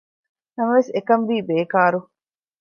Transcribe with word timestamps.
ނަމަވެސް 0.55 0.91
އެކަންވީ 0.95 1.37
ބޭކާރު 1.47 1.99